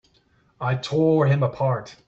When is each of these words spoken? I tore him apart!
I 0.59 0.77
tore 0.77 1.27
him 1.27 1.43
apart! 1.43 1.95